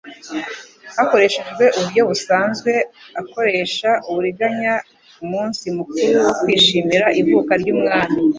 hakoresheje 0.97 1.65
uburyo 1.77 2.03
busanzwe, 2.09 2.71
akoresha 3.21 3.89
uburiganya 4.09 4.73
ku 5.15 5.23
munsi 5.31 5.65
mukuru 5.77 6.15
wo 6.25 6.33
kwishimira 6.41 7.05
ivuka 7.21 7.51
ry'umwami, 7.61 8.19